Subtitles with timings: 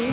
[0.00, 0.04] Um,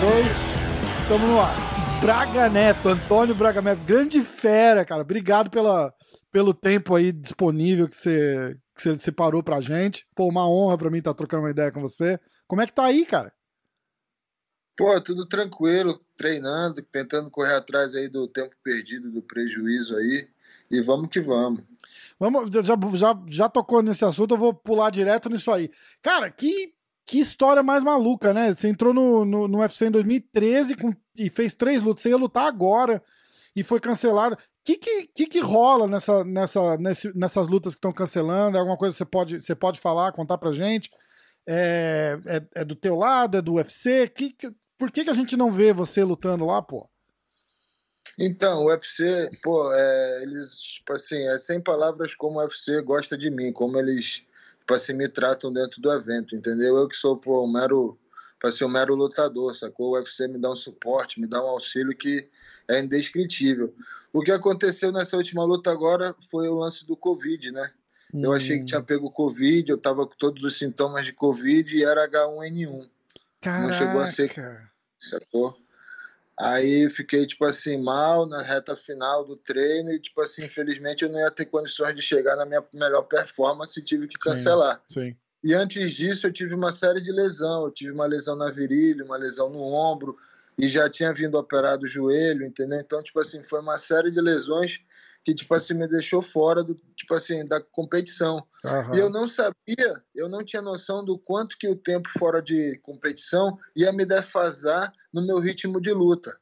[0.00, 0.26] dois,
[1.08, 1.54] tamo no ar.
[2.00, 5.02] Braga Neto, Antônio Braga Neto, grande fera, cara.
[5.02, 5.94] Obrigado pela,
[6.32, 10.04] pelo tempo aí disponível que você, que você separou pra gente.
[10.16, 12.18] Pô, uma honra pra mim estar tá trocando uma ideia com você.
[12.48, 13.32] Como é que tá aí, cara?
[14.76, 20.28] Pô, tudo tranquilo, treinando, tentando correr atrás aí do tempo perdido, do prejuízo aí.
[20.70, 21.62] E vamos que vamos.
[22.18, 25.70] Vamos, já, já, já tocou nesse assunto, eu vou pular direto nisso aí.
[26.02, 26.74] Cara, que,
[27.06, 28.52] que história mais maluca, né?
[28.52, 32.16] Você entrou no, no, no UFC em 2013 com, e fez três lutas, você ia
[32.16, 33.02] lutar agora
[33.56, 34.34] e foi cancelado.
[34.34, 38.56] O que, que, que, que rola nessa, nessa, nesse, nessas lutas que estão cancelando?
[38.56, 40.90] É alguma coisa que você pode, você pode falar, contar pra gente?
[41.46, 44.06] É, é, é do teu lado, é do UFC?
[44.08, 46.88] Que, que, por que, que a gente não vê você lutando lá, pô?
[48.16, 53.18] Então, o UFC, pô, é, eles, tipo assim, é sem palavras como o UFC gosta
[53.18, 54.22] de mim, como eles,
[54.60, 56.76] tipo assim, me tratam dentro do evento, entendeu?
[56.76, 57.98] Eu que sou, pô, um mero,
[58.38, 59.90] para ser um mero lutador, sacou?
[59.90, 62.28] O UFC me dá um suporte, me dá um auxílio que
[62.68, 63.74] é indescritível.
[64.12, 67.70] O que aconteceu nessa última luta agora foi o lance do Covid, né?
[68.12, 68.24] Hum.
[68.24, 68.84] Eu achei que tinha hum.
[68.84, 72.88] pego Covid, eu tava com todos os sintomas de Covid e era H1N1.
[73.40, 73.66] Caraca.
[73.66, 74.32] Não chegou a ser.
[74.98, 75.56] Sacou?
[76.40, 81.10] Aí fiquei, tipo assim, mal na reta final do treino e, tipo assim, infelizmente eu
[81.10, 84.80] não ia ter condições de chegar na minha melhor performance e tive que cancelar.
[84.86, 85.16] Sim, sim.
[85.42, 87.64] E antes disso eu tive uma série de lesão.
[87.64, 90.16] Eu tive uma lesão na virilha, uma lesão no ombro
[90.56, 92.80] e já tinha vindo operado o joelho, entendeu?
[92.80, 94.80] Então, tipo assim, foi uma série de lesões
[95.28, 98.42] que tipo assim me deixou fora do tipo assim da competição.
[98.64, 98.94] Uhum.
[98.94, 102.78] E eu não sabia, eu não tinha noção do quanto que o tempo fora de
[102.78, 106.34] competição ia me defasar no meu ritmo de luta.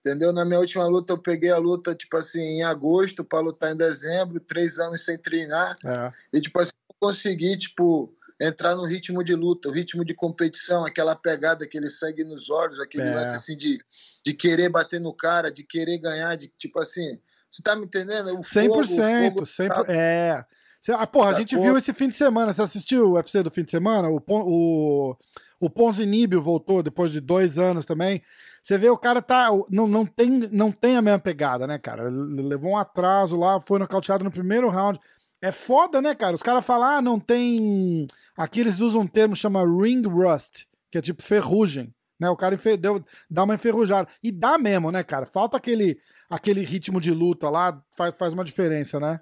[0.00, 0.34] Entendeu?
[0.34, 3.76] Na minha última luta eu peguei a luta tipo assim em agosto para lutar em
[3.76, 6.12] dezembro, três anos sem treinar é.
[6.30, 11.16] e tipo assim consegui tipo entrar no ritmo de luta, o ritmo de competição, aquela
[11.16, 13.14] pegada, aquele sangue nos olhos, aquele é.
[13.14, 13.78] lance assim de,
[14.22, 17.18] de querer bater no cara, de querer ganhar, de tipo assim,
[17.50, 18.34] você tá me entendendo?
[18.34, 19.68] O 100%, fogo, fogo 100%.
[19.68, 19.84] Tá...
[19.88, 20.44] É.
[20.90, 22.52] Ah, porra, a tá gente viu esse fim de semana.
[22.52, 24.08] Você assistiu o UFC do fim de semana?
[24.08, 25.16] O, o,
[25.60, 28.22] o Ponzinibio voltou depois de dois anos também.
[28.62, 29.48] Você vê o cara tá.
[29.70, 32.08] Não, não, tem, não tem a mesma pegada, né, cara?
[32.08, 34.98] Levou um atraso lá, foi nocauteado no primeiro round.
[35.40, 36.34] É foda, né, cara?
[36.34, 38.06] Os caras falam, ah, não tem.
[38.36, 41.94] Aqui eles usam um termo chama ring rust, que é tipo ferrugem.
[42.18, 42.28] Né?
[42.30, 44.08] O cara deu, dá uma enferrujada.
[44.22, 45.26] E dá mesmo, né, cara?
[45.26, 45.98] Falta aquele,
[46.30, 49.20] aquele ritmo de luta lá, faz, faz uma diferença, né?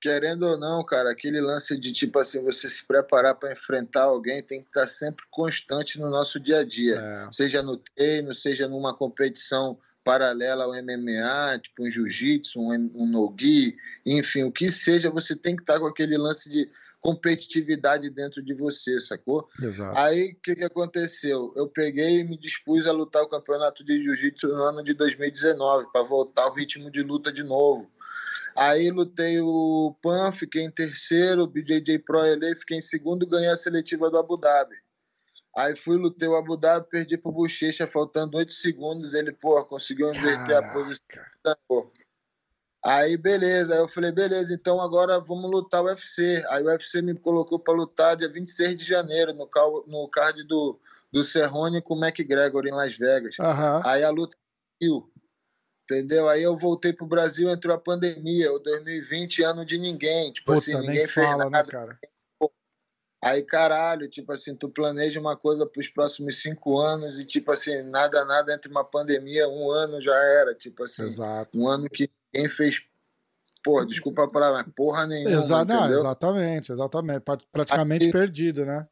[0.00, 4.40] Querendo ou não, cara, aquele lance de tipo assim, você se preparar para enfrentar alguém
[4.44, 6.94] tem que estar tá sempre constante no nosso dia a dia.
[6.94, 7.28] É.
[7.32, 13.76] Seja no treino, seja numa competição paralela ao MMA, tipo um jiu-jitsu, um, um no-gi,
[14.06, 16.70] enfim, o que seja, você tem que estar tá com aquele lance de
[17.00, 19.48] competitividade dentro de você, sacou?
[19.60, 19.98] Exato.
[19.98, 21.52] Aí o que, que aconteceu?
[21.56, 25.86] Eu peguei e me dispus a lutar o campeonato de jiu-jitsu no ano de 2019,
[25.92, 27.90] para voltar ao ritmo de luta de novo.
[28.56, 33.28] Aí lutei o PAN, fiquei em terceiro, o BJJ Pro LA, fiquei em segundo e
[33.28, 34.74] ganhei a seletiva do Abu Dhabi.
[35.56, 39.14] Aí fui, lutei o Abu Dhabi, perdi pro Bochecha, faltando oito segundos.
[39.14, 40.68] Ele, pô, conseguiu inverter Caraca.
[40.68, 41.92] a posição.
[42.84, 43.74] Aí, beleza.
[43.74, 46.44] Aí eu falei, beleza, então agora vamos lutar o UFC.
[46.48, 50.44] Aí o UFC me colocou para lutar dia 26 de janeiro, no, cal, no card
[50.44, 50.78] do,
[51.12, 53.36] do Cerrone com o McGregor em Las Vegas.
[53.38, 53.82] Uhum.
[53.84, 54.36] Aí a luta
[54.80, 55.10] saiu.
[55.90, 56.28] Entendeu?
[56.28, 58.52] Aí eu voltei pro Brasil, entrou a pandemia.
[58.52, 60.32] O 2020, ano de ninguém.
[60.32, 61.66] Tipo Puta, assim, ninguém fez fala, né, nada.
[61.66, 61.98] Né, cara?
[63.24, 67.82] Aí, caralho, tipo assim, tu planeja uma coisa pros próximos cinco anos e, tipo assim,
[67.82, 70.54] nada, nada entre uma pandemia, um ano já era.
[70.54, 71.58] Tipo assim, Exato.
[71.58, 72.82] um ano que quem fez,
[73.62, 75.30] porra, desculpa a palavra, porra nenhuma.
[75.30, 77.24] Exa não, exatamente, exatamente.
[77.52, 78.86] Praticamente aí, perdido, né?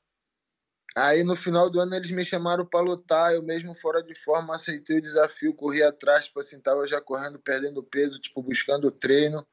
[0.96, 4.54] Aí no final do ano eles me chamaram para lutar, eu mesmo fora de forma
[4.54, 9.46] aceitei o desafio, corri atrás, tipo assim, tava já correndo, perdendo peso, tipo, buscando treino.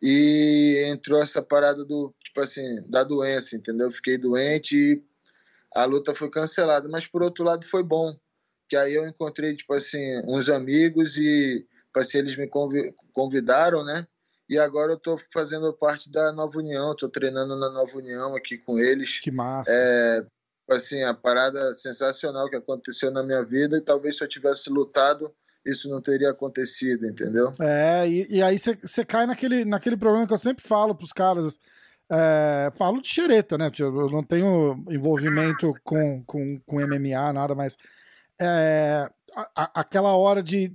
[0.00, 3.90] E entrou essa parada do, tipo assim, da doença, entendeu?
[3.90, 5.02] Fiquei doente e
[5.74, 8.16] a luta foi cancelada, mas por outro lado foi bom,
[8.68, 12.48] que aí eu encontrei, tipo assim, uns amigos e Tipo assim, eles me
[13.12, 14.06] convidaram, né?
[14.48, 18.56] E agora eu tô fazendo parte da Nova União, tô treinando na Nova União aqui
[18.56, 19.20] com eles.
[19.20, 19.70] Que massa.
[19.70, 20.24] É,
[20.70, 25.30] assim, a parada sensacional que aconteceu na minha vida e talvez se eu tivesse lutado,
[25.66, 27.52] isso não teria acontecido, entendeu?
[27.60, 31.58] É, e, e aí você cai naquele, naquele problema que eu sempre falo pros caras.
[32.10, 33.70] É, falo de xereta, né?
[33.78, 37.76] Eu não tenho envolvimento com, com, com MMA, nada, mas
[38.40, 39.10] é,
[39.54, 40.68] a, aquela hora de,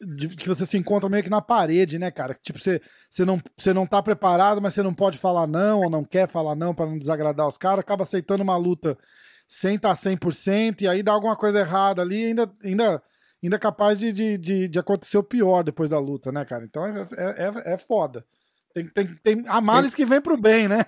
[0.00, 2.34] de, de, que você se encontra meio que na parede, né, cara?
[2.34, 5.90] Tipo, você, você, não, você não tá preparado, mas você não pode falar não, ou
[5.90, 8.98] não quer falar não para não desagradar os caras, acaba aceitando uma luta
[9.46, 13.02] sem estar tá 100%, e aí dá alguma coisa errada ali, ainda, ainda,
[13.42, 16.64] ainda capaz de, de, de, de acontecer o pior depois da luta, né, cara?
[16.64, 18.24] Então é, é, é, é foda.
[18.72, 20.84] Tem, tem, tem a males que vem pro bem, né?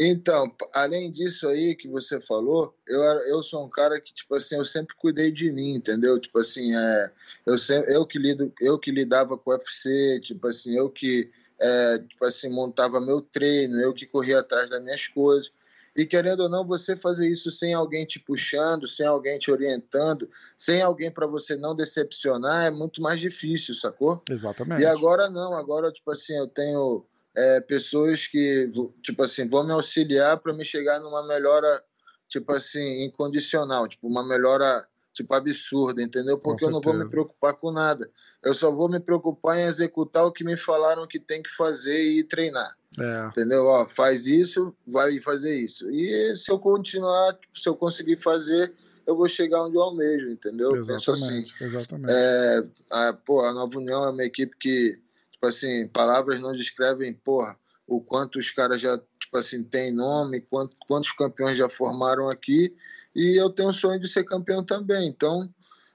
[0.00, 4.54] Então, além disso aí que você falou, eu, eu sou um cara que, tipo assim,
[4.54, 6.20] eu sempre cuidei de mim, entendeu?
[6.20, 7.10] Tipo assim, é,
[7.44, 11.28] eu, sempre, eu, que lido, eu que lidava com o UFC, tipo assim, eu que,
[11.60, 15.50] é, tipo assim, montava meu treino, eu que corria atrás das minhas coisas.
[15.96, 20.30] E querendo ou não, você fazer isso sem alguém te puxando, sem alguém te orientando,
[20.56, 24.22] sem alguém para você não decepcionar, é muito mais difícil, sacou?
[24.30, 24.80] Exatamente.
[24.80, 27.04] E agora não, agora, tipo assim, eu tenho
[27.38, 28.68] é, pessoas que,
[29.00, 31.82] tipo assim, vão me auxiliar para me chegar numa melhora,
[32.26, 36.36] tipo assim, incondicional, tipo, uma melhora, tipo, absurda, entendeu?
[36.36, 38.10] Porque eu não vou me preocupar com nada.
[38.42, 42.02] Eu só vou me preocupar em executar o que me falaram que tem que fazer
[42.02, 42.76] e treinar.
[42.98, 43.26] É.
[43.28, 43.66] Entendeu?
[43.66, 45.88] Ó, faz isso, vai fazer isso.
[45.92, 48.72] E se eu continuar, tipo, se eu conseguir fazer,
[49.06, 50.74] eu vou chegar onde eu almejo, entendeu?
[50.74, 51.44] Exatamente, Penso assim.
[51.60, 52.12] Exatamente.
[52.12, 54.98] É, a, pô, a Nova União é uma equipe que
[55.38, 57.56] tipo assim, palavras não descrevem, porra,
[57.86, 62.74] o quanto os caras já, tipo assim, tem nome, quanto, quantos campeões já formaram aqui,
[63.14, 65.48] e eu tenho o sonho de ser campeão também, então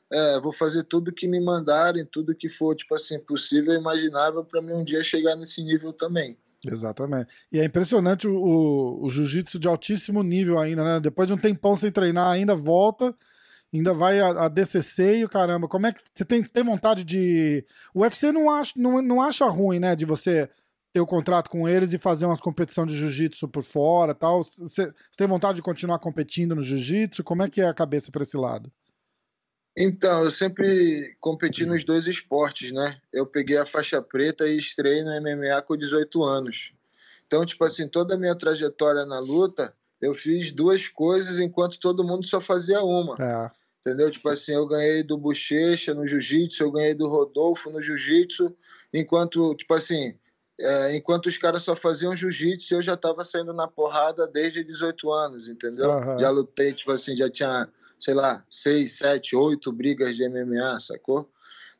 [0.10, 4.45] é, vou fazer tudo que me mandarem, tudo que for, tipo assim, possível e imaginável
[4.45, 6.38] para mim um dia chegar nesse nível também.
[6.66, 7.28] Exatamente.
[7.51, 11.00] E é impressionante o, o, o jiu-jitsu de altíssimo nível ainda, né?
[11.01, 13.13] Depois de um tempão sem treinar, ainda volta
[13.77, 15.67] ainda vai a, a, DCC e o caramba.
[15.67, 17.65] Como é que você tem, tem vontade de.
[17.93, 19.95] O UFC não acha, não, não acha ruim, né?
[19.95, 20.49] De você
[20.93, 24.43] ter o contrato com eles e fazer umas competições de jiu-jitsu por fora tal.
[24.43, 27.23] Você, tem vontade de continuar competindo no jiu-jitsu?
[27.23, 28.71] Como é que é a cabeça para esse lado?
[29.75, 32.95] Então, eu sempre competi nos dois esportes, né?
[33.11, 36.71] Eu peguei a faixa preta e estrei no MMA com 18 anos.
[37.25, 42.03] Então, tipo assim, toda a minha trajetória na luta, eu fiz duas coisas enquanto todo
[42.03, 43.15] mundo só fazia uma.
[43.19, 43.62] É.
[43.85, 44.09] Entendeu?
[44.09, 48.56] Tipo assim, eu ganhei do Bochecha no jiu-jitsu, eu ganhei do Rodolfo no jiu-jitsu,
[48.94, 50.18] enquanto, tipo assim,
[50.59, 55.12] é, enquanto os caras só faziam jiu-jitsu, eu já tava saindo na porrada desde 18
[55.12, 55.89] anos, entendeu?
[55.89, 56.18] Uhum.
[56.18, 57.68] Já lutei, tipo assim, já tinha,
[58.00, 61.30] sei lá, seis, sete, oito brigas de MMA, sacou?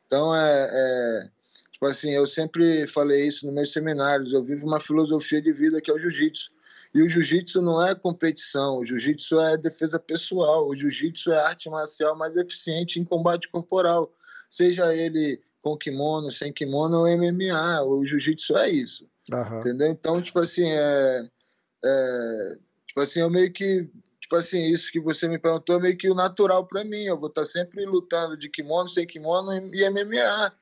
[0.06, 1.30] Então, é, é,
[1.72, 5.80] tipo assim, eu sempre falei isso nos meus seminários, eu vivo uma filosofia de vida
[5.80, 6.52] que é o jiu-jitsu.
[6.94, 11.48] E o jiu-jitsu não é competição, o jiu-jitsu é defesa pessoal, o jiu-jitsu é a
[11.48, 14.14] arte marcial mais eficiente em combate corporal,
[14.48, 19.08] seja ele com kimono, sem kimono ou MMA, o jiu-jitsu é isso.
[19.32, 19.58] Uhum.
[19.58, 19.88] Entendeu?
[19.88, 21.28] Então, tipo assim, é,
[21.84, 23.90] é, tipo assim, eu meio que
[24.24, 27.04] tipo assim, isso que você me perguntou é meio que o natural para mim.
[27.04, 30.52] Eu vou estar sempre lutando de kimono, sem kimono e MMA.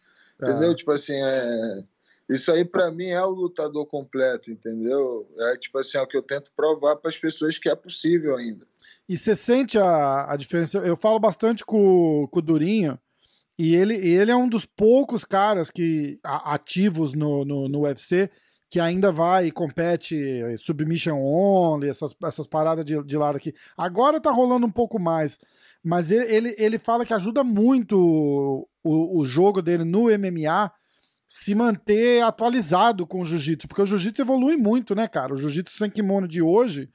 [0.40, 0.74] Entendeu?
[0.74, 1.84] Tipo assim, é,
[2.28, 5.28] isso aí, para mim, é o lutador completo, entendeu?
[5.38, 8.36] É tipo assim, é o que eu tento provar para as pessoas que é possível
[8.36, 8.66] ainda.
[9.08, 10.78] E você sente a, a diferença?
[10.78, 12.98] Eu falo bastante com, com o Durinho,
[13.58, 18.30] e ele, ele é um dos poucos caras que ativos no, no, no UFC
[18.72, 20.16] que ainda vai e compete
[20.56, 23.54] submission only, essas, essas paradas de, de lado aqui.
[23.76, 25.38] Agora tá rolando um pouco mais,
[25.84, 30.72] mas ele, ele, ele fala que ajuda muito o, o jogo dele no MMA
[31.34, 35.32] se manter atualizado com o jiu-jitsu, porque o jiu-jitsu evolui muito, né, cara?
[35.32, 36.90] O jiu-jitsu sem kimono de hoje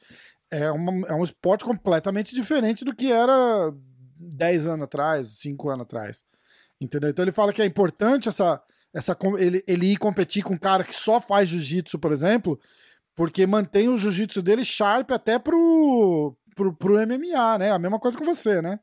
[0.52, 3.74] é, uma, é um esporte completamente diferente do que era
[4.16, 6.24] 10 anos atrás, 5 anos atrás.
[6.80, 7.10] Entendeu?
[7.10, 8.62] Então ele fala que é importante essa,
[8.94, 12.60] essa ele, ele ir competir com um cara que só faz jiu-jitsu, por exemplo,
[13.16, 17.72] porque mantém o jiu-jitsu dele sharp até pro, pro, pro MMA, né?
[17.72, 18.80] A mesma coisa com você, né?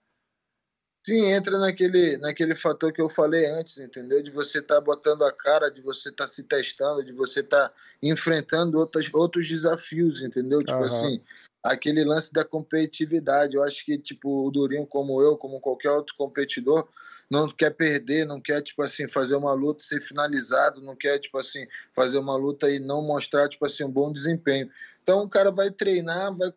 [1.06, 4.22] Sim, entra naquele, naquele fator que eu falei antes, entendeu?
[4.22, 7.40] De você estar tá botando a cara, de você estar tá se testando, de você
[7.40, 10.60] estar tá enfrentando outros, outros desafios, entendeu?
[10.60, 10.84] Tipo uhum.
[10.84, 11.20] assim,
[11.62, 13.54] aquele lance da competitividade.
[13.54, 16.88] Eu acho que, tipo, o Durinho, como eu, como qualquer outro competidor,
[17.30, 21.18] não quer perder, não quer, tipo assim, fazer uma luta e ser finalizado, não quer,
[21.18, 24.70] tipo assim, fazer uma luta e não mostrar, tipo assim, um bom desempenho.
[25.02, 26.50] Então o cara vai treinar, vai,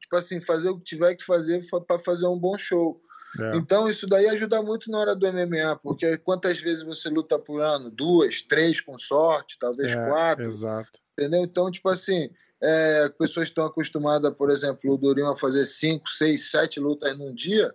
[0.00, 2.98] tipo assim, fazer o que tiver que fazer para fazer um bom show.
[3.38, 3.56] É.
[3.56, 7.60] Então, isso daí ajuda muito na hora do MMA, porque quantas vezes você luta por
[7.60, 7.90] ano?
[7.90, 10.44] Duas, três com sorte, talvez é, quatro.
[10.44, 10.98] Exato.
[11.12, 11.42] Entendeu?
[11.42, 12.30] Então, tipo assim,
[12.62, 17.34] é, pessoas estão acostumadas, por exemplo, o Durinho a fazer cinco, seis, sete lutas num
[17.34, 17.74] dia.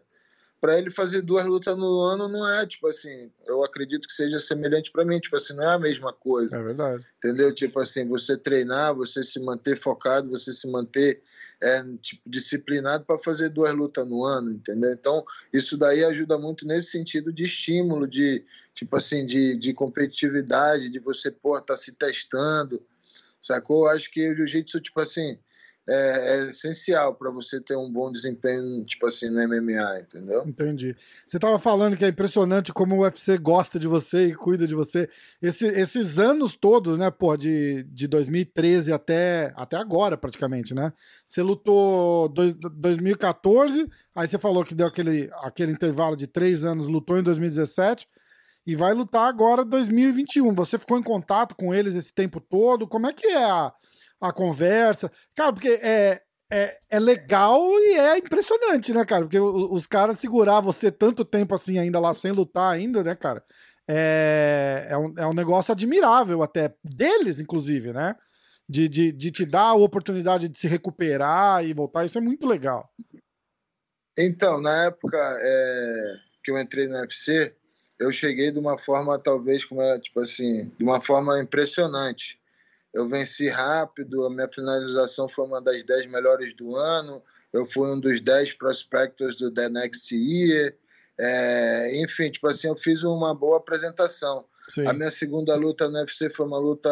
[0.65, 4.39] Para ele fazer duas lutas no ano não é, tipo assim, eu acredito que seja
[4.39, 6.55] semelhante para mim, tipo assim, não é a mesma coisa.
[6.55, 7.05] É verdade.
[7.17, 7.53] Entendeu?
[7.53, 11.22] Tipo assim, você treinar, você se manter focado, você se manter
[11.62, 14.91] é, tipo, disciplinado para fazer duas lutas no ano, entendeu?
[14.91, 18.43] Então, isso daí ajuda muito nesse sentido de estímulo, de,
[18.74, 22.81] tipo assim, de, de competitividade, de você, pô, tá se testando,
[23.39, 23.88] sacou?
[23.88, 25.38] Acho que o jiu-jitsu, tipo assim,
[25.88, 30.44] é, é essencial para você ter um bom desempenho, tipo assim, no MMA, entendeu?
[30.46, 30.96] Entendi.
[31.25, 34.74] Você tava falando que é impressionante como o UFC gosta de você e cuida de
[34.74, 35.08] você.
[35.42, 40.92] Esse, esses anos todos, né, pô, de, de 2013 até, até agora, praticamente, né?
[41.27, 46.88] Você lutou dois, 2014, aí você falou que deu aquele, aquele intervalo de três anos,
[46.88, 48.08] lutou em 2017
[48.65, 50.54] e vai lutar agora 2021.
[50.56, 52.88] Você ficou em contato com eles esse tempo todo?
[52.88, 53.72] Como é que é a
[54.29, 55.12] a conversa.
[55.36, 59.24] Cara, porque é, é, é legal e é impressionante, né, cara?
[59.24, 63.44] Porque os, caras segurar você tanto tempo assim ainda lá sem lutar ainda, né, cara?
[63.88, 68.15] É, é, um, é um negócio admirável até, deles, inclusive, né?
[68.67, 72.48] De, de, de te dar a oportunidade de se recuperar e voltar, isso é muito
[72.48, 72.89] legal.
[74.17, 77.53] Então, na época é, que eu entrei no UFC,
[78.00, 82.39] eu cheguei de uma forma, talvez, como é, tipo assim, de uma forma impressionante
[82.96, 87.22] eu venci rápido, a minha finalização foi uma das 10 melhores do ano,
[87.52, 90.74] eu fui um dos 10 prospectos do The Next Year,
[91.20, 94.46] é, enfim, tipo assim, eu fiz uma boa apresentação.
[94.70, 94.88] Sim.
[94.88, 96.90] A minha segunda luta no UFC foi uma luta,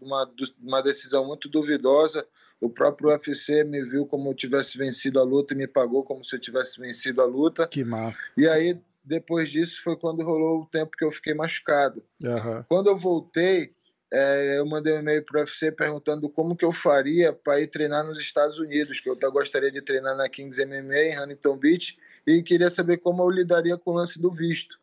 [0.00, 0.30] uma,
[0.60, 2.26] uma decisão muito duvidosa.
[2.60, 6.24] O próprio UFC me viu como eu tivesse vencido a luta e me pagou como
[6.24, 7.66] se eu tivesse vencido a luta.
[7.66, 8.30] Que massa.
[8.36, 12.02] E aí, depois disso, foi quando rolou o tempo que eu fiquei machucado.
[12.22, 12.64] Uhum.
[12.68, 13.74] Quando eu voltei,
[14.16, 17.66] é, eu mandei um e-mail para o UFC perguntando como que eu faria para ir
[17.66, 21.98] treinar nos Estados Unidos, que eu gostaria de treinar na Kings MMA em Huntington Beach
[22.24, 24.78] e queria saber como eu lidaria com o lance do visto.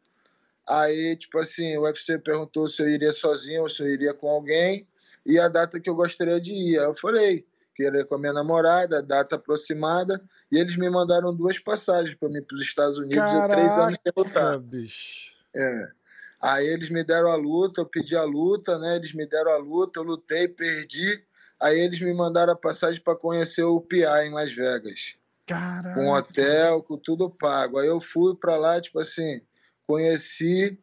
[0.68, 4.28] Aí, tipo assim, o UFC perguntou se eu iria sozinho ou se eu iria com
[4.28, 4.86] alguém
[5.26, 6.80] e a data que eu gostaria de ir.
[6.80, 10.22] Aí eu falei que iria com a minha namorada, data aproximada,
[10.52, 13.78] e eles me mandaram duas passagens para mim para os Estados Unidos Caraca, e três
[13.78, 14.60] anos sem lutar.
[14.60, 15.32] Bicho.
[15.56, 16.01] É.
[16.42, 18.96] Aí eles me deram a luta, eu pedi a luta, né?
[18.96, 21.24] Eles me deram a luta, eu lutei, perdi.
[21.60, 25.16] Aí eles me mandaram a passagem para conhecer o PI em Las Vegas.
[25.46, 25.94] Caraca.
[25.94, 27.78] Com hotel, com tudo pago.
[27.78, 29.42] Aí eu fui para lá, tipo assim,
[29.86, 30.80] conheci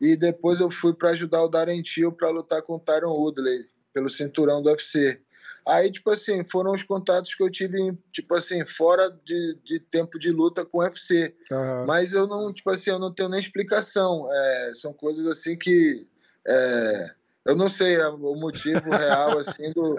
[0.00, 3.66] e depois eu fui para ajudar o Darren Till para lutar com o Tyron Woodley
[3.92, 5.20] pelo cinturão do UFC.
[5.66, 10.18] Aí, tipo assim, foram os contatos que eu tive, tipo assim, fora de, de tempo
[10.18, 11.34] de luta com o UFC.
[11.50, 11.86] Uhum.
[11.86, 14.28] Mas eu não, tipo assim, eu não tenho nem explicação.
[14.32, 16.06] É, são coisas assim que.
[16.46, 17.10] É,
[17.46, 19.96] eu não sei o motivo real, assim, do,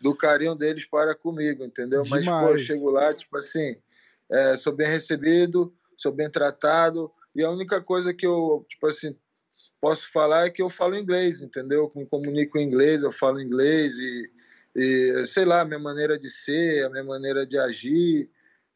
[0.00, 2.02] do carinho deles para comigo, entendeu?
[2.02, 2.26] Demais.
[2.26, 3.76] Mas, pô, eu chego lá, tipo assim,
[4.30, 9.16] é, sou bem recebido, sou bem tratado, e a única coisa que eu, tipo assim,
[9.80, 11.90] posso falar é que eu falo inglês, entendeu?
[11.94, 14.30] Eu me comunico em inglês, eu falo inglês e
[14.74, 18.30] e, sei lá, a minha maneira de ser, a minha maneira de agir.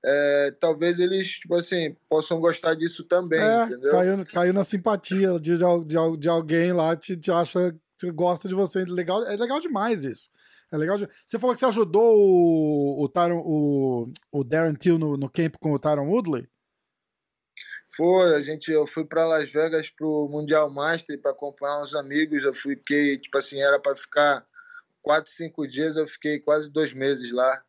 [0.04, 3.90] É, talvez eles, tipo assim, possam gostar disso também, é, entendeu?
[3.90, 8.54] Caiu, caiu na simpatia de, de, de alguém lá, te, te acha que gosta de
[8.54, 8.84] você.
[8.84, 10.30] Legal, é legal demais isso.
[10.72, 10.98] É legal.
[10.98, 11.08] De...
[11.24, 15.56] Você falou que você ajudou o, o, Tyron, o, o Darren Till no, no camp
[15.58, 16.48] com o Tyron Woodley?
[17.96, 22.44] Foi, a gente, eu fui para Las Vegas pro Mundial Master para acompanhar uns amigos.
[22.44, 24.46] Eu fiquei, tipo assim, era para ficar
[25.06, 27.62] quatro, cinco dias, eu fiquei quase dois meses lá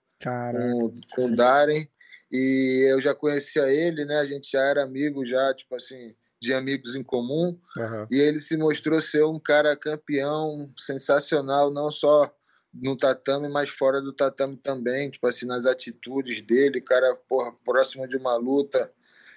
[0.51, 1.87] com, com o Darren.
[2.31, 4.17] E eu já conhecia ele, né?
[4.17, 7.55] A gente já era amigo, já, tipo assim, de amigos em comum.
[7.77, 8.07] Uhum.
[8.09, 12.33] E ele se mostrou ser um cara campeão, sensacional, não só
[12.73, 18.07] no tatame, mas fora do tatame também, tipo assim, nas atitudes dele, cara, porra, próximo
[18.07, 18.91] de uma luta,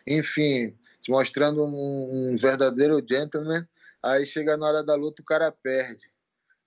[0.07, 3.62] enfim, se mostrando um, um verdadeiro gentleman.
[4.02, 6.11] Aí chega na hora da luta, o cara perde.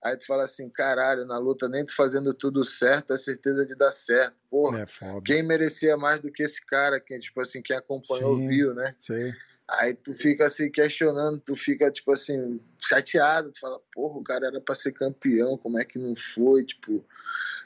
[0.04, 3.74] Aí tu fala assim, caralho, na luta nem tu fazendo tudo certo, é certeza de
[3.74, 4.36] dar certo.
[4.50, 8.46] Porra, é quem merecia mais do que esse cara, quem, tipo assim, quem acompanhou sim,
[8.46, 8.94] viu, né?
[8.98, 9.32] Sim.
[9.66, 14.48] Aí tu fica assim questionando, tu fica tipo assim, chateado, tu fala, porra, o cara
[14.48, 16.64] era pra ser campeão, como é que não foi?
[16.64, 17.02] Tipo,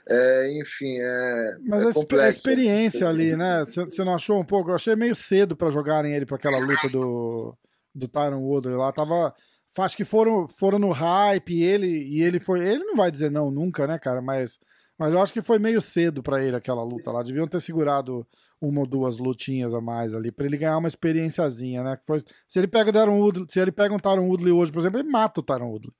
[0.09, 1.57] é, enfim, é.
[1.67, 3.65] Mas é a, complexo, a experiência ali, né?
[3.65, 4.71] Você não achou um pouco?
[4.71, 7.59] Eu achei meio cedo para jogarem ele para aquela luta do,
[7.93, 8.93] do Tyron Woodley lá.
[8.93, 9.35] Tava
[9.79, 12.67] acho que foram, foram no hype e ele, e ele foi.
[12.67, 14.21] Ele não vai dizer não nunca, né, cara?
[14.21, 14.59] Mas,
[14.99, 17.23] mas eu acho que foi meio cedo para ele aquela luta lá.
[17.23, 18.27] Deviam ter segurado
[18.61, 21.99] uma ou duas lutinhas a mais ali, para ele ganhar uma experiênciazinha, né?
[22.05, 24.99] Foi, se ele pega o Woodley, se ele pega um Taron Woodley hoje, por exemplo,
[24.99, 25.95] ele mata o Taron Woodley.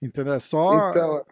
[0.00, 0.34] Entendeu?
[0.34, 0.90] É só.
[0.90, 1.24] Então,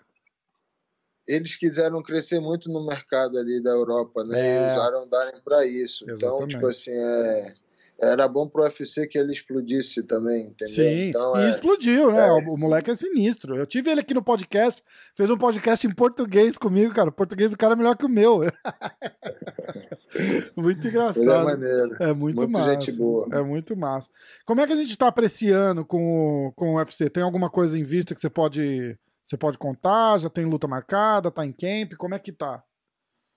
[1.26, 4.40] eles quiseram crescer muito no mercado ali da Europa, né?
[4.40, 4.68] É...
[4.68, 6.04] E usaram Darren para isso.
[6.08, 6.25] Exatamente.
[6.25, 7.54] Então, tipo assim, é
[8.02, 10.75] era bom pro UFC que ele explodisse também, entendeu?
[10.75, 11.49] Sim, então, e é...
[11.49, 12.26] explodiu, né?
[12.26, 12.33] É.
[12.33, 13.57] O, moleque é sinistro.
[13.57, 14.83] Eu tive ele aqui no podcast,
[15.14, 17.11] fez um podcast em português comigo, cara.
[17.11, 18.40] O português do cara é melhor que o meu.
[20.57, 21.23] muito engraçado.
[21.23, 21.97] Ele é maneiro.
[22.00, 22.73] É muito, muito massa.
[22.73, 23.28] gente boa.
[23.33, 24.09] É muito massa.
[24.47, 27.11] Como é que a gente tá apreciando com, com o UFC?
[27.11, 30.19] Tem alguma coisa em vista que você pode, você pode contar?
[30.19, 31.30] Já tem luta marcada?
[31.30, 31.92] Tá em camp?
[31.99, 32.64] Como é que tá?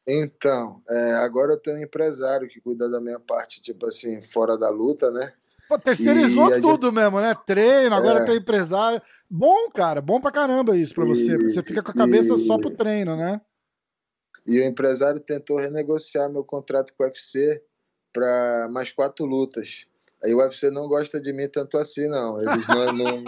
[0.06, 4.58] Então, é, agora eu tenho um empresário que cuida da minha parte, tipo assim, fora
[4.58, 5.32] da luta, né?
[5.68, 6.96] Pô, terceirizou tudo gente...
[6.96, 7.34] mesmo, né?
[7.48, 8.26] Treino, agora é.
[8.26, 9.02] tem empresário.
[9.30, 12.46] Bom, cara, bom pra caramba isso pra você, porque você fica com a cabeça e...
[12.46, 13.40] só pro treino, né?
[14.46, 17.64] E o empresário tentou renegociar meu contrato com o UFC
[18.12, 19.86] para mais quatro lutas.
[20.24, 22.42] Aí o UFC não gosta de mim tanto assim, não.
[22.42, 23.24] Eles não, não,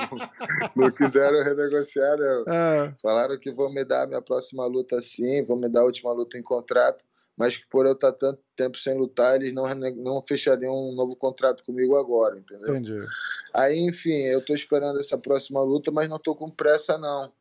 [0.77, 2.45] não quiseram renegociar, não.
[2.55, 2.93] É.
[3.01, 6.13] Falaram que vão me dar a minha próxima luta sim, vão me dar a última
[6.13, 7.03] luta em contrato,
[7.35, 11.15] mas que por eu estar tanto tempo sem lutar, eles não, não fechariam um novo
[11.15, 12.69] contrato comigo agora, entendeu?
[12.69, 13.05] Entendi.
[13.53, 17.31] Aí, enfim, eu tô esperando essa próxima luta, mas não tô com pressa, não.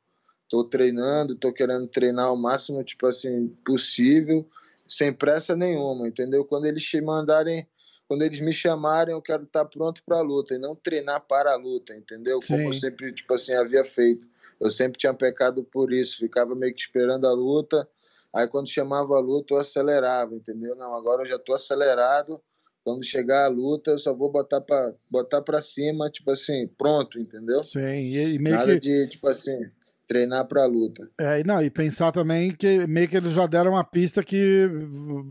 [0.48, 4.46] Tô treinando, tô querendo treinar o máximo, tipo assim, possível,
[4.86, 6.44] sem pressa nenhuma, entendeu?
[6.44, 7.66] Quando eles te mandarem
[8.14, 11.52] quando eles me chamarem, eu quero estar pronto para a luta e não treinar para
[11.52, 12.40] a luta, entendeu?
[12.40, 12.54] Sim.
[12.54, 14.24] Como eu sempre, tipo assim, havia feito.
[14.60, 17.88] Eu sempre tinha pecado por isso, ficava meio que esperando a luta.
[18.32, 20.76] Aí quando chamava a luta, eu acelerava, entendeu?
[20.76, 22.40] Não, agora eu já estou acelerado.
[22.84, 27.18] Quando chegar a luta, eu só vou botar para botar para cima, tipo assim, pronto,
[27.18, 27.64] entendeu?
[27.64, 28.78] Sim, e meio Nada que...
[28.78, 29.58] de, tipo assim,
[30.06, 31.10] treinar para a luta.
[31.18, 34.68] É, não, e pensar também que meio que eles já deram uma pista que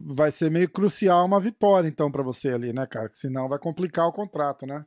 [0.05, 3.09] vai ser meio crucial uma vitória, então, para você ali, né, cara?
[3.09, 4.85] Que senão vai complicar o contrato, né?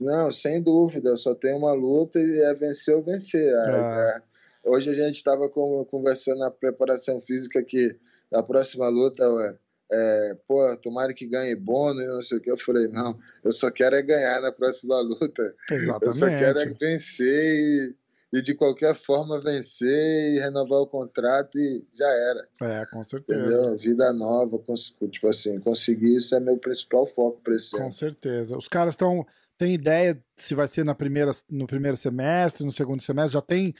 [0.00, 3.52] Não, sem dúvida, só tem uma luta e é vencer ou vencer.
[3.52, 4.22] É.
[4.64, 7.96] Hoje a gente estava conversando na preparação física que
[8.32, 9.58] a próxima luta é,
[9.90, 12.50] é, pô, tomara que ganhe bônus e não sei o que.
[12.50, 15.54] Eu falei, não, eu só quero é ganhar na próxima luta.
[15.70, 16.06] Exatamente.
[16.06, 17.96] Eu só quero é vencer e
[18.32, 22.48] e de qualquer forma vencer e renovar o contrato e já era.
[22.62, 23.40] É, com certeza.
[23.40, 23.78] Entendeu?
[23.78, 24.62] Vida nova,
[25.10, 27.86] tipo assim, conseguir isso é meu principal foco para esse com ano.
[27.86, 28.56] Com certeza.
[28.56, 29.26] Os caras estão.
[29.56, 33.32] Tem ideia se vai ser na primeira, no primeiro semestre, no segundo semestre?
[33.32, 33.74] Já tem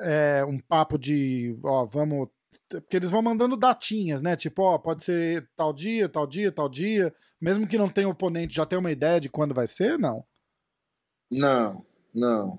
[0.00, 2.28] é, um papo de, ó, vamos.
[2.68, 4.34] Porque eles vão mandando datinhas, né?
[4.34, 7.14] Tipo, ó, pode ser tal dia, tal dia, tal dia.
[7.40, 9.98] Mesmo que não tenha oponente, já tem uma ideia de quando vai ser?
[9.98, 10.24] Não.
[11.30, 12.58] Não, não.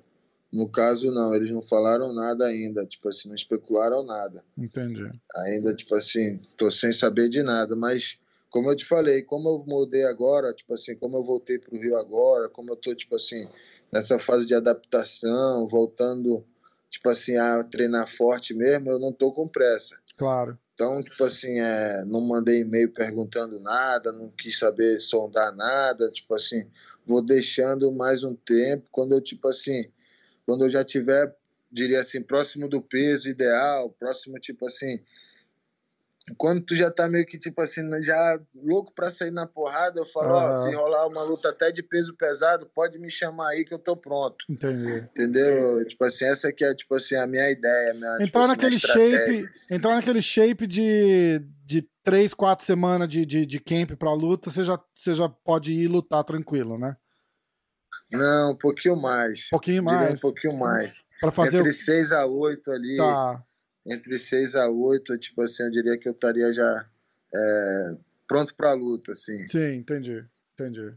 [0.52, 4.44] No caso, não, eles não falaram nada ainda, tipo assim, não especularam nada.
[4.58, 5.10] Entendi.
[5.38, 9.64] Ainda, tipo assim, tô sem saber de nada, mas como eu te falei, como eu
[9.66, 13.48] mudei agora, tipo assim, como eu voltei pro Rio agora, como eu tô, tipo assim,
[13.92, 16.46] nessa fase de adaptação, voltando,
[16.90, 19.98] tipo assim, a treinar forte mesmo, eu não tô com pressa.
[20.18, 20.60] Claro.
[20.74, 26.36] Então, tipo assim, é, não mandei e-mail perguntando nada, não quis saber sondar nada, tipo
[26.36, 26.68] assim,
[27.06, 29.86] vou deixando mais um tempo, quando eu, tipo assim,
[30.52, 31.34] quando eu já tiver,
[31.72, 35.00] diria assim, próximo do peso ideal, próximo, tipo assim,
[36.38, 40.06] quando tu já tá meio que, tipo assim, já louco pra sair na porrada, eu
[40.06, 43.74] falo, ó, se rolar uma luta até de peso pesado, pode me chamar aí que
[43.74, 44.36] eu tô pronto.
[44.50, 44.98] Entendi.
[44.98, 45.86] Entendeu?
[45.88, 47.94] Tipo assim, essa aqui é, tipo assim, a minha ideia.
[47.94, 53.26] Minha, entrar, tipo assim, naquele shape, entrar naquele shape de, de três, quatro semanas de,
[53.26, 56.98] de, de camp pra luta, você já, você já pode ir lutar tranquilo, né?
[58.12, 59.48] Não, um pouquinho mais.
[59.48, 60.20] Um pouquinho mais.
[60.20, 61.04] Um pouquinho mais.
[61.20, 62.98] Para fazer Entre 6 a 8 ali.
[62.98, 63.44] Tá.
[63.86, 66.86] Entre 6 a 8, tipo assim, eu diria que eu estaria já
[67.34, 67.98] é,
[68.28, 69.48] pronto para luta, assim.
[69.48, 70.26] Sim, entendi.
[70.54, 70.94] Entendi.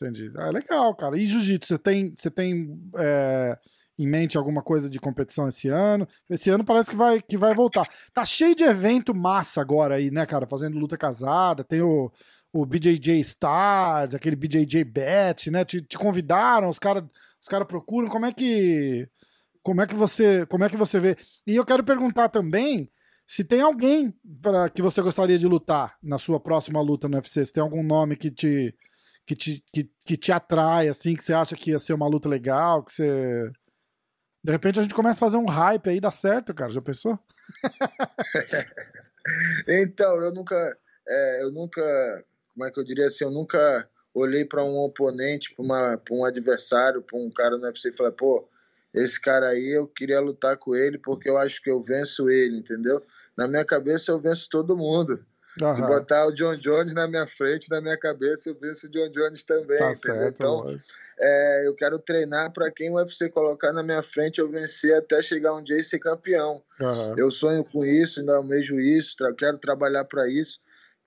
[0.00, 0.32] Entendi.
[0.36, 1.16] Ah, legal, cara.
[1.16, 3.56] E jiu-jitsu, você tem, você tem é,
[3.98, 6.08] em mente alguma coisa de competição esse ano?
[6.28, 7.88] Esse ano parece que vai, que vai voltar.
[8.12, 10.46] Tá cheio de evento massa agora aí, né, cara?
[10.46, 11.62] Fazendo luta casada.
[11.62, 12.10] Tem o,
[12.52, 15.64] o BJJ Stars, aquele BJJ Bet, né?
[15.64, 17.04] Te, te convidaram, os caras
[17.40, 18.08] os cara procuram.
[18.08, 19.08] Como é que
[19.62, 21.16] como é que você como é que você vê?
[21.46, 22.90] E eu quero perguntar também
[23.26, 27.44] se tem alguém para que você gostaria de lutar na sua próxima luta no UFC.
[27.44, 28.74] Se tem algum nome que te
[29.26, 32.28] que te, que, que te atrai, assim, que você acha que ia ser uma luta
[32.28, 33.50] legal, que você.
[34.44, 36.72] De repente a gente começa a fazer um hype aí, dá certo, cara.
[36.72, 37.18] Já pensou?
[39.68, 40.76] então, eu nunca.
[41.06, 45.54] É, eu nunca como é que eu diria assim, eu nunca olhei para um oponente,
[45.54, 48.46] para um adversário, para um cara no UFC e falei, pô,
[48.92, 52.58] esse cara aí eu queria lutar com ele porque eu acho que eu venço ele,
[52.58, 53.02] entendeu?
[53.36, 55.24] Na minha cabeça eu venço todo mundo.
[55.60, 55.72] Uhum.
[55.72, 59.10] Se botar o John Jones na minha frente, na minha cabeça, eu venço o John
[59.10, 60.20] Jones também, tá entendeu?
[60.20, 60.80] Certo, então,
[61.18, 65.22] é, eu quero treinar para quem o UFC colocar na minha frente, eu vencer até
[65.22, 66.62] chegar um dia e ser campeão.
[66.80, 67.18] Uhum.
[67.18, 70.58] Eu sonho com isso, ainda almejo isso, quero trabalhar para isso.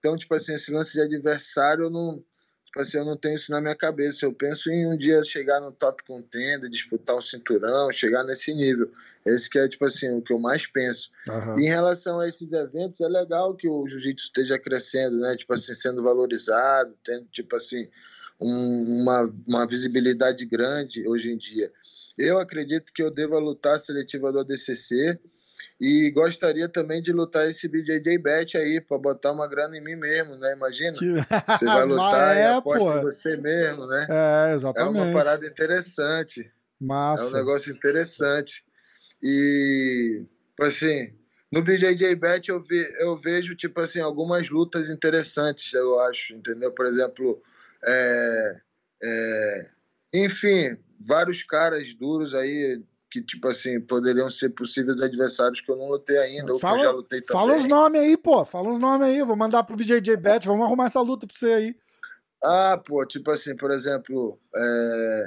[0.05, 2.23] Então, tipo assim, esse lance de adversário, eu não.
[2.65, 4.23] Tipo assim, eu não tenho isso na minha cabeça.
[4.23, 8.53] Eu penso em um dia chegar no top contender, disputar o um cinturão, chegar nesse
[8.53, 8.91] nível.
[9.25, 11.09] Esse que é, tipo assim, o que eu mais penso.
[11.27, 11.59] Uhum.
[11.59, 15.35] Em relação a esses eventos, é legal que o jiu-jitsu esteja crescendo, né?
[15.35, 17.87] Tipo assim, sendo valorizado, tendo, tipo assim,
[18.39, 21.71] um, uma, uma visibilidade grande hoje em dia.
[22.15, 25.19] Eu acredito que eu deva lutar a seletiva do ADCC
[25.79, 29.95] e gostaria também de lutar esse BJJ Bet aí, para botar uma grana em mim
[29.95, 30.53] mesmo, né?
[30.53, 30.95] Imagina.
[30.95, 32.97] Você vai lutar é, e aposta pô.
[32.97, 34.07] em você mesmo, né?
[34.09, 34.97] É, exatamente.
[34.97, 36.51] É uma parada interessante.
[36.79, 37.23] Massa.
[37.23, 38.63] É um negócio interessante.
[39.21, 41.13] E, tipo assim,
[41.51, 46.71] no BJJ Bet eu, ve, eu vejo, tipo assim, algumas lutas interessantes, eu acho, entendeu?
[46.71, 47.41] Por exemplo,
[47.85, 48.61] é,
[49.03, 49.69] é,
[50.13, 55.87] enfim, vários caras duros aí que, tipo assim, poderiam ser possíveis adversários que eu não
[55.87, 57.41] lutei ainda, fala, ou que eu já lutei também.
[57.41, 58.43] Fala os nomes aí, pô.
[58.45, 59.21] Fala os nomes aí.
[59.23, 60.45] Vou mandar pro BJJ Bet.
[60.47, 61.75] Vamos arrumar essa luta pra você aí.
[62.43, 65.25] Ah, pô, tipo assim, por exemplo, é,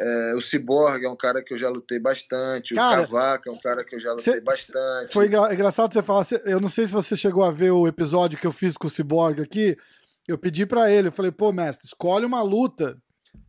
[0.00, 2.74] é, o Cyborg é um cara que eu já lutei bastante.
[2.74, 5.12] Cara, o Cavaca é um cara que eu já lutei cê, bastante.
[5.12, 6.26] Foi engra engraçado você falar.
[6.46, 8.90] Eu não sei se você chegou a ver o episódio que eu fiz com o
[8.90, 9.76] Cyborg aqui.
[10.26, 12.96] Eu pedi para ele, eu falei, pô, mestre, escolhe uma luta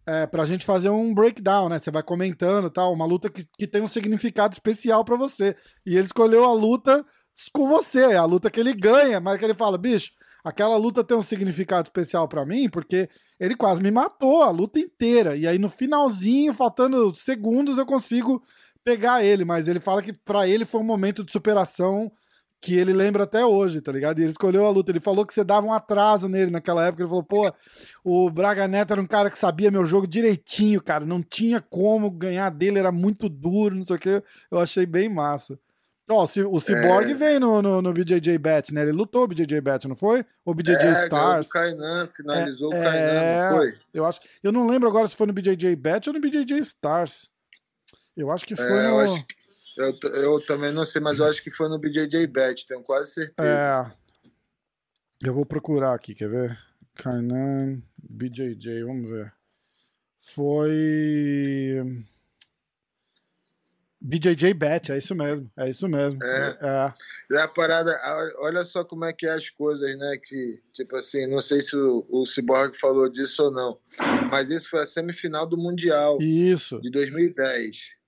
[0.06, 1.80] é, pra gente fazer um breakdown, né?
[1.80, 5.56] Você vai comentando tal, uma luta que, que tem um significado especial para você.
[5.86, 7.06] E ele escolheu a luta
[7.54, 10.12] com você, a luta que ele ganha, mas que ele fala, bicho,
[10.44, 14.80] aquela luta tem um significado especial para mim, porque ele quase me matou a luta
[14.80, 15.36] inteira.
[15.36, 18.44] E aí no finalzinho, faltando segundos, eu consigo
[18.84, 22.12] pegar ele, mas ele fala que para ele foi um momento de superação
[22.62, 24.19] que ele lembra até hoje, tá ligado?
[24.19, 24.91] E ele escolheu a luta.
[24.91, 27.02] Ele falou que você dava um atraso nele naquela época.
[27.02, 27.52] Ele falou, pô,
[28.04, 31.04] o Braga Neto era um cara que sabia meu jogo direitinho, cara.
[31.04, 34.24] Não tinha como ganhar dele, era muito duro, não sei o que.
[34.52, 35.58] Eu achei bem massa.
[36.08, 37.13] Ó, o Cyborg é...
[37.13, 38.82] veio no, no, no BJJ Bet, né?
[38.82, 40.24] Ele lutou o BJJ Bet, não foi?
[40.45, 41.47] O BJJ é, Stars.
[41.47, 43.74] O Kainan, finalizou é, o Kainan, não foi?
[43.93, 47.30] Eu, acho, eu não lembro agora se foi no BJJ Bet ou no BJJ Stars.
[48.15, 48.89] Eu acho que foi é, no...
[48.89, 49.40] Eu acho que
[49.77, 53.13] eu, eu também não sei, mas eu acho que foi no BJJ Bet, tenho quase
[53.13, 53.95] certeza.
[53.95, 55.27] É.
[55.27, 56.60] Eu vou procurar aqui, quer ver?
[56.95, 59.34] Kainan, BJJ, vamos ver.
[60.19, 61.79] Foi.
[64.03, 66.21] BJJ Bet, é isso mesmo, é isso mesmo.
[66.23, 66.57] É.
[66.60, 67.38] é.
[67.38, 67.95] é a parada,
[68.39, 70.17] olha só como é que é as coisas, né?
[70.23, 73.79] Que, tipo assim, não sei se o, o Cyborg falou disso ou não,
[74.29, 76.17] mas isso foi a semifinal do Mundial.
[76.19, 76.81] Isso.
[76.81, 78.00] De 2010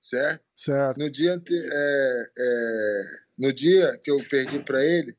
[0.00, 0.42] certo?
[0.56, 0.98] Certo.
[0.98, 3.02] No dia, é, é,
[3.38, 5.14] no dia que eu perdi para ele,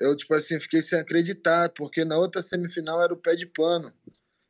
[0.00, 3.92] eu, tipo assim, fiquei sem acreditar, porque na outra semifinal era o pé de pano.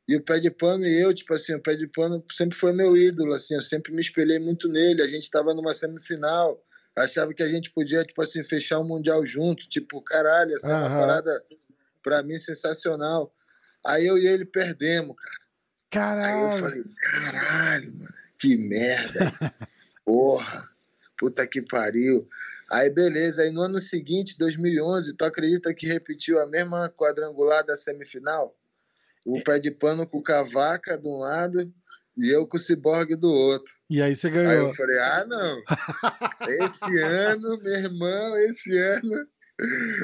[0.07, 2.73] E o pé de pano e eu, tipo assim, o pé de pano sempre foi
[2.73, 5.03] meu ídolo, assim, eu sempre me espelhei muito nele.
[5.03, 6.63] A gente estava numa semifinal,
[6.97, 10.75] achava que a gente podia, tipo assim, fechar o Mundial junto, tipo, caralho, essa uhum.
[10.75, 11.45] é uma parada,
[12.03, 13.35] pra mim, sensacional.
[13.85, 15.49] Aí eu e ele perdemos, cara.
[15.91, 16.47] Caralho.
[16.47, 19.33] Aí eu falei, caralho, mano que merda.
[20.05, 20.69] Porra,
[21.19, 22.29] puta que pariu.
[22.71, 27.77] Aí beleza, aí no ano seguinte, 2011, tu acredita que repetiu a mesma quadrangular da
[27.77, 28.55] semifinal?
[29.25, 31.73] O pé de pano com o Cavaca de um lado
[32.17, 33.73] e eu com o Cyborg do outro.
[33.89, 34.51] E aí você ganhou.
[34.51, 35.63] Aí eu falei, ah não,
[36.65, 39.29] esse ano, meu irmão, esse ano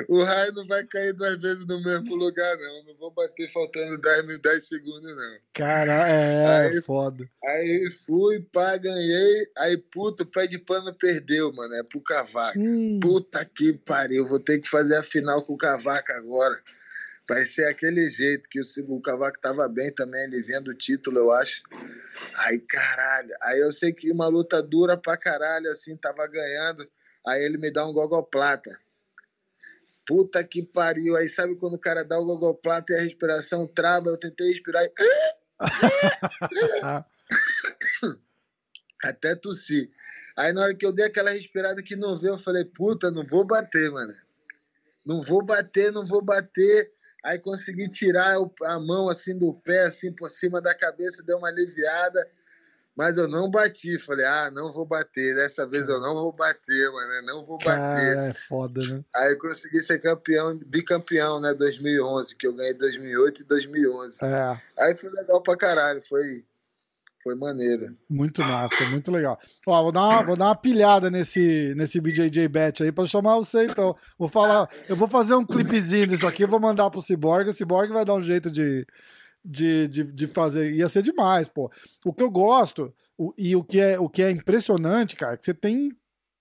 [0.09, 2.85] o raio não vai cair duas vezes no mesmo lugar, não.
[2.85, 5.39] Não vou bater faltando 10, 10 segundos, não.
[5.53, 7.29] Cara, é aí, foda.
[7.45, 9.47] Aí fui, pá, ganhei.
[9.59, 11.75] Aí, puta, o pé de pano perdeu, mano.
[11.75, 12.59] É pro cavaco.
[12.59, 12.99] Hum.
[13.01, 14.27] Puta que pariu.
[14.27, 16.61] Vou ter que fazer a final com o cavaco agora.
[17.29, 21.19] Vai ser aquele jeito que o, o Cavaco tava bem também, ele vendo o título,
[21.19, 21.63] eu acho.
[22.37, 23.35] Aí, caralho.
[23.41, 26.87] Aí eu sei que uma luta dura pra caralho, assim, tava ganhando.
[27.27, 28.71] Aí ele me dá um gogoplata.
[30.07, 31.17] Puta que pariu.
[31.17, 34.09] Aí sabe quando o cara dá o gogoplata e a respiração trava?
[34.09, 34.93] Eu tentei respirar e.
[39.03, 39.91] Até tossi.
[40.37, 43.27] Aí na hora que eu dei aquela respirada que não veio, eu falei, puta, não
[43.27, 44.15] vou bater, mano.
[45.05, 46.91] Não vou bater, não vou bater.
[47.25, 51.49] Aí consegui tirar a mão assim do pé, assim por cima da cabeça, deu uma
[51.49, 52.29] aliviada.
[52.97, 53.99] Mas eu não bati.
[53.99, 55.35] Falei, ah, não vou bater.
[55.35, 57.27] Dessa vez eu não vou bater, mano.
[57.27, 58.15] Não vou bater.
[58.15, 59.05] Cara, é foda, né?
[59.15, 61.53] Aí eu consegui ser campeão, bicampeão, né?
[61.55, 64.25] 2011, que eu ganhei 2008 e 2011.
[64.25, 64.61] É.
[64.79, 66.01] Aí foi legal pra caralho.
[66.03, 66.45] Foi,
[67.23, 67.97] foi maneiro.
[68.09, 69.41] Muito massa, muito legal.
[69.67, 73.37] Ó, vou dar uma, vou dar uma pilhada nesse, nesse BJJ Bet aí pra chamar
[73.37, 73.97] você, então.
[74.17, 77.51] Vou falar, eu vou fazer um clipezinho disso aqui, vou mandar pro Cyborg.
[77.51, 78.87] O Cyborg vai dar um jeito de
[79.45, 80.73] de, de, de fazer.
[80.73, 81.71] Ia ser demais, pô.
[82.05, 85.37] O que eu gosto, o, e o que, é, o que é impressionante, cara, é
[85.37, 85.91] que você tem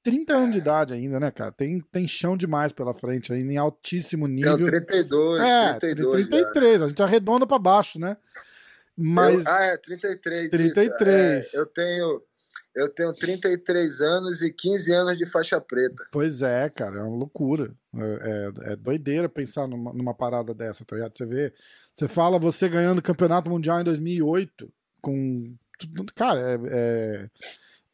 [0.03, 1.51] 30 anos de idade ainda, né, cara?
[1.51, 4.57] Tem, tem chão demais pela frente ainda, em altíssimo nível.
[4.57, 6.27] Tem 32, é, 32.
[6.27, 6.85] 33, já.
[6.85, 8.17] a gente arredonda pra baixo, né?
[8.95, 9.45] Mas.
[9.45, 10.49] Eu, ah, é, 33.
[10.49, 11.53] 33.
[11.53, 12.21] É, eu tenho.
[12.75, 16.07] Eu tenho 33 anos e 15 anos de faixa preta.
[16.11, 17.71] Pois é, cara, é uma loucura.
[17.95, 21.15] É, é, é doideira pensar numa, numa, parada dessa, tá ligado?
[21.15, 21.53] Você vê,
[21.93, 25.55] você fala você ganhando o campeonato mundial em 2008 com.
[26.15, 27.29] Cara, é, é,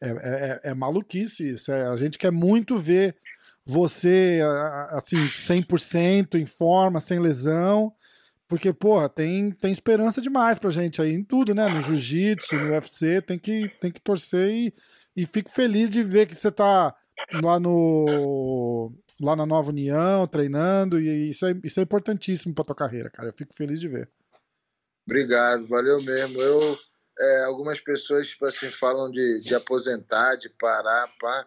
[0.00, 1.70] é, é, é maluquice isso.
[1.70, 3.16] É, a gente quer muito ver
[3.64, 4.40] você,
[4.90, 7.92] assim, 100% em forma, sem lesão.
[8.48, 11.68] Porque, porra, tem, tem esperança demais pra gente aí em tudo, né?
[11.68, 14.74] No jiu-jitsu, no UFC, tem que, tem que torcer e,
[15.16, 16.94] e fico feliz de ver que você tá
[17.42, 22.74] lá no lá na Nova União, treinando, e isso é, isso é importantíssimo pra tua
[22.74, 23.28] carreira, cara.
[23.28, 24.08] Eu fico feliz de ver.
[25.06, 26.40] Obrigado, valeu mesmo.
[26.40, 26.78] Eu,
[27.18, 31.46] é, algumas pessoas, tipo assim, falam de, de aposentar, de parar, pá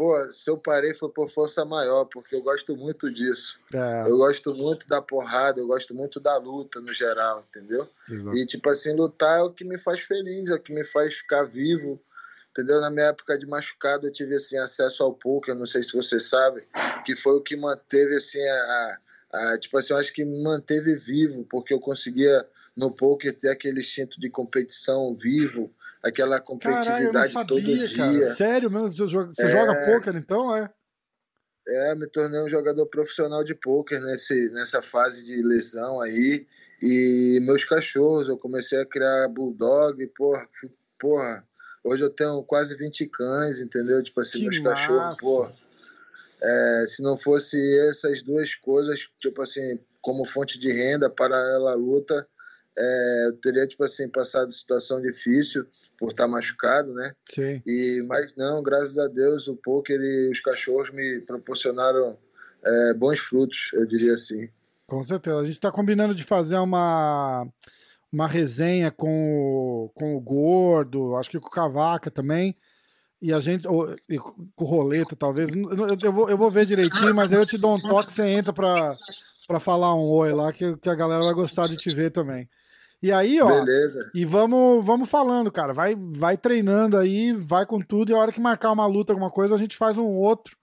[0.00, 3.60] pô, se eu parei foi por força maior, porque eu gosto muito disso.
[3.70, 4.08] É.
[4.08, 7.86] Eu gosto muito da porrada, eu gosto muito da luta no geral, entendeu?
[8.08, 8.34] Exato.
[8.34, 11.16] E, tipo assim, lutar é o que me faz feliz, é o que me faz
[11.16, 12.00] ficar vivo,
[12.50, 12.80] entendeu?
[12.80, 16.18] Na minha época de machucado, eu tive, assim, acesso ao poker, não sei se você
[16.18, 16.66] sabe,
[17.04, 18.98] que foi o que manteve, assim, a,
[19.32, 23.48] a tipo assim, eu acho que me manteve vivo, porque eu conseguia no poker ter
[23.48, 27.96] aquele instinto de competição vivo, aquela competitividade Caralho, todo dia.
[27.96, 28.34] Cara.
[28.34, 28.92] Sério mesmo?
[28.92, 29.50] Você joga, você é...
[29.50, 30.70] joga poker então, é?
[31.68, 36.46] É, me tornei um jogador profissional de poker nesse, nessa fase de lesão aí.
[36.82, 40.48] E meus cachorros, eu comecei a criar bulldog, porra,
[40.98, 41.46] porra,
[41.84, 44.02] hoje eu tenho quase 20 cães, entendeu?
[44.02, 44.76] Tipo assim, que meus massa.
[44.76, 45.52] cachorros, porra.
[46.42, 51.74] É, se não fosse essas duas coisas, tipo assim, como fonte de renda paralela à
[51.74, 52.26] luta,
[52.76, 55.66] é, eu teria, tipo assim, passado situação difícil
[55.98, 57.12] por estar machucado, né?
[57.28, 57.60] Sim.
[57.66, 62.16] E, mas não, graças a Deus, o poker e os cachorros me proporcionaram
[62.64, 64.48] é, bons frutos, eu diria assim.
[64.86, 65.38] Com certeza.
[65.38, 67.46] A gente está combinando de fazer uma,
[68.12, 72.56] uma resenha com o, com o Gordo, acho que com o Cavaca também.
[73.22, 75.50] E a gente, ou, e com o Roleta, talvez.
[76.02, 78.52] Eu vou, eu vou ver direitinho, mas aí eu te dou um toque, você entra
[78.52, 78.96] para
[79.50, 82.48] para falar um oi lá, que, que a galera vai gostar de te ver também.
[83.02, 83.48] E aí, ó.
[83.48, 84.08] Beleza.
[84.14, 85.72] E vamos, vamos falando, cara.
[85.72, 88.12] Vai, vai treinando aí, vai com tudo.
[88.12, 90.56] E a hora que marcar uma luta, alguma coisa, a gente faz um outro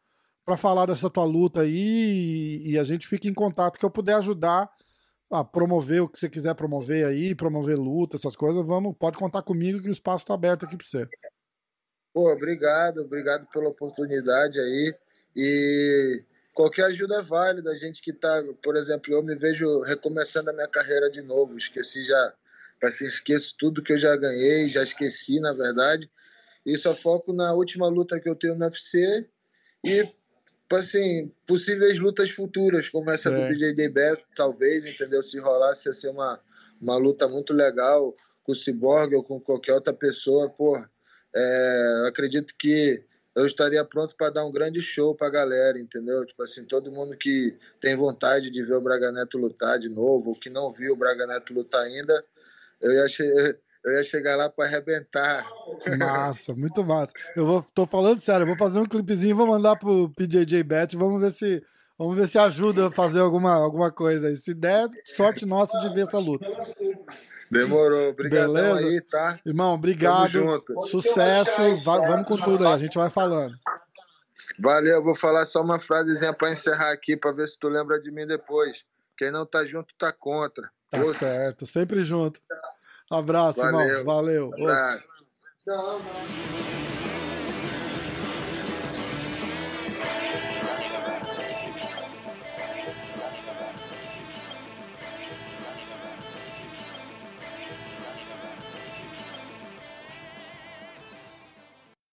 [0.45, 2.61] para falar dessa tua luta aí.
[2.63, 3.77] E, e, a gente fica em contato.
[3.77, 4.69] Que eu puder ajudar
[5.29, 9.41] a promover o que você quiser promover aí, promover luta, essas coisas, vamos, pode contar
[9.41, 11.07] comigo que o espaço tá aberto aqui para você.
[12.13, 14.93] Pô, obrigado, obrigado pela oportunidade aí.
[15.35, 17.69] E qualquer ajuda é válida.
[17.69, 21.55] A gente que está, por exemplo, eu me vejo recomeçando a minha carreira de novo.
[21.57, 22.33] Esqueci já,
[22.81, 26.09] assim, esqueço tudo que eu já ganhei, já esqueci, na verdade.
[26.65, 29.29] E só foco na última luta que eu tenho no UFC
[29.85, 30.11] e,
[30.75, 33.33] assim, possíveis lutas futuras, como essa é.
[33.33, 35.23] do BJJ Beto, talvez, entendeu?
[35.23, 36.39] Se rolasse, ia ser uma,
[36.81, 40.77] uma luta muito legal com o Cyborg ou com qualquer outra pessoa, pô.
[41.35, 43.03] É, acredito que
[43.35, 46.25] eu estaria pronto para dar um grande show para a galera, entendeu?
[46.25, 50.29] Tipo assim, todo mundo que tem vontade de ver o Braga Neto lutar de novo,
[50.29, 52.25] ou que não viu o Braga Neto lutar ainda,
[52.81, 53.05] eu ia,
[53.87, 55.45] eu ia chegar lá para arrebentar.
[55.97, 57.13] Massa, muito massa.
[57.35, 60.95] Eu vou, tô falando sério, eu vou fazer um clipezinho, vou mandar pro PJJ Bet,
[60.95, 61.63] vamos ver se
[61.97, 64.35] Vamos ver se ajuda a fazer alguma, alguma coisa aí.
[64.35, 66.45] Se der, sorte nossa de ver essa luta.
[67.49, 68.09] Demorou.
[68.09, 69.39] Obrigadão aí, tá?
[69.43, 70.63] Irmão, obrigado.
[70.91, 71.83] Sucesso.
[71.83, 72.73] Vai, vamos com tudo aí.
[72.73, 73.55] A gente vai falando.
[74.59, 75.03] Valeu.
[75.03, 78.27] Vou falar só uma frasezinha para encerrar aqui, para ver se tu lembra de mim
[78.27, 78.83] depois.
[79.17, 80.69] Quem não tá junto, tá contra.
[80.91, 81.65] Tá certo.
[81.65, 82.39] Sempre junto.
[83.09, 83.81] Abraço, Valeu.
[83.81, 84.05] irmão.
[84.05, 84.53] Valeu.
[84.53, 85.17] Abraço.